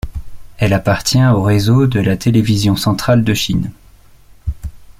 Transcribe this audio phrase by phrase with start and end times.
[0.57, 3.71] Elle appartient au réseau de la Télévision centrale de Chine.